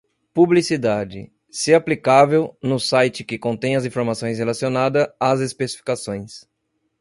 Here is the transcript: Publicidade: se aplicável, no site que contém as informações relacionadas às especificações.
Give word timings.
Publicidade: 0.33 1.31
se 1.51 1.75
aplicável, 1.75 2.57
no 2.59 2.79
site 2.79 3.23
que 3.23 3.37
contém 3.37 3.75
as 3.75 3.85
informações 3.85 4.39
relacionadas 4.39 5.07
às 5.19 5.39
especificações. 5.41 6.47